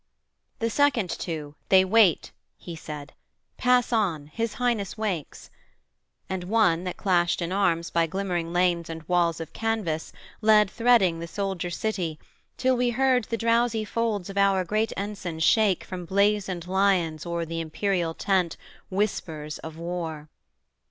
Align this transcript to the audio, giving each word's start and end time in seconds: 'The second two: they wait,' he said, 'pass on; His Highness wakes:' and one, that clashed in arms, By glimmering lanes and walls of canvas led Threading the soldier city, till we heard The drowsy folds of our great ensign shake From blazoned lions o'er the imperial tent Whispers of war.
'The 0.57 0.69
second 0.71 1.11
two: 1.11 1.53
they 1.69 1.85
wait,' 1.85 2.31
he 2.57 2.75
said, 2.75 3.13
'pass 3.57 3.93
on; 3.93 4.25
His 4.33 4.55
Highness 4.55 4.97
wakes:' 4.97 5.51
and 6.27 6.45
one, 6.45 6.85
that 6.85 6.97
clashed 6.97 7.39
in 7.39 7.51
arms, 7.51 7.91
By 7.91 8.07
glimmering 8.07 8.51
lanes 8.51 8.89
and 8.89 9.03
walls 9.07 9.39
of 9.39 9.53
canvas 9.53 10.11
led 10.41 10.71
Threading 10.71 11.19
the 11.19 11.27
soldier 11.27 11.69
city, 11.69 12.17
till 12.57 12.75
we 12.75 12.89
heard 12.89 13.25
The 13.25 13.37
drowsy 13.37 13.85
folds 13.85 14.27
of 14.31 14.39
our 14.39 14.65
great 14.65 14.91
ensign 14.97 15.37
shake 15.39 15.83
From 15.83 16.05
blazoned 16.05 16.65
lions 16.65 17.23
o'er 17.27 17.45
the 17.45 17.61
imperial 17.61 18.15
tent 18.15 18.57
Whispers 18.89 19.59
of 19.59 19.77
war. 19.77 20.29